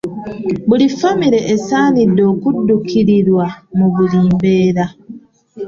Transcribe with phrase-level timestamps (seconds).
[0.67, 3.45] Buli famire esaanidde okudduukirirwa
[3.77, 4.85] mu buli mbeera.